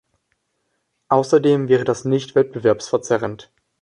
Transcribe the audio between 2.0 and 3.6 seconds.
nicht wettbewerbsverzerrend.